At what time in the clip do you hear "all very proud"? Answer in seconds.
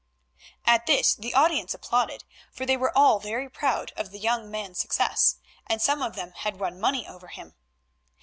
2.97-3.93